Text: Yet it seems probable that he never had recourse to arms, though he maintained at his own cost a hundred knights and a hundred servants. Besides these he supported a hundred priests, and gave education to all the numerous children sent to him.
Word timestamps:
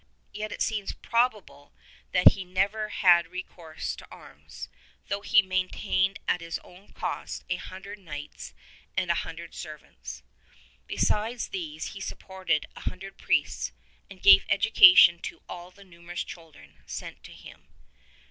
Yet 0.33 0.51
it 0.51 0.63
seems 0.63 0.95
probable 0.95 1.75
that 2.11 2.31
he 2.31 2.43
never 2.43 2.89
had 2.89 3.27
recourse 3.27 3.95
to 3.97 4.07
arms, 4.09 4.67
though 5.09 5.21
he 5.21 5.43
maintained 5.43 6.17
at 6.27 6.41
his 6.41 6.57
own 6.63 6.91
cost 6.93 7.43
a 7.51 7.57
hundred 7.57 7.99
knights 7.99 8.55
and 8.97 9.11
a 9.11 9.13
hundred 9.13 9.53
servants. 9.53 10.23
Besides 10.87 11.49
these 11.49 11.89
he 11.93 12.01
supported 12.01 12.65
a 12.75 12.79
hundred 12.81 13.19
priests, 13.19 13.73
and 14.09 14.23
gave 14.23 14.43
education 14.49 15.19
to 15.19 15.43
all 15.47 15.69
the 15.69 15.83
numerous 15.83 16.23
children 16.23 16.81
sent 16.87 17.21
to 17.25 17.31
him. 17.33 17.67